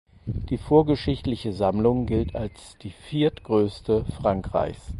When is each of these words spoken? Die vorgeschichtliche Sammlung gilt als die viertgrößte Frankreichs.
Die 0.25 0.57
vorgeschichtliche 0.57 1.53
Sammlung 1.53 2.07
gilt 2.07 2.33
als 2.35 2.75
die 2.81 2.89
viertgrößte 2.89 4.03
Frankreichs. 4.19 4.89